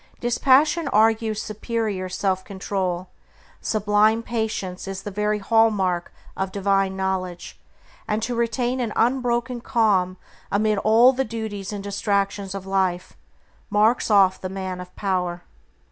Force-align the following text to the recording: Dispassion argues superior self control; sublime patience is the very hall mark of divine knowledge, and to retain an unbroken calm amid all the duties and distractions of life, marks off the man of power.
Dispassion 0.19 0.87
argues 0.87 1.39
superior 1.43 2.09
self 2.09 2.43
control; 2.43 3.09
sublime 3.61 4.23
patience 4.23 4.87
is 4.87 5.03
the 5.03 5.11
very 5.11 5.37
hall 5.37 5.69
mark 5.69 6.11
of 6.35 6.51
divine 6.51 6.97
knowledge, 6.97 7.61
and 8.07 8.23
to 8.23 8.33
retain 8.33 8.79
an 8.79 8.93
unbroken 8.95 9.61
calm 9.61 10.17
amid 10.51 10.79
all 10.79 11.13
the 11.13 11.23
duties 11.23 11.71
and 11.71 11.83
distractions 11.83 12.55
of 12.55 12.65
life, 12.65 13.15
marks 13.69 14.09
off 14.09 14.41
the 14.41 14.49
man 14.49 14.81
of 14.81 14.91
power. 14.95 15.43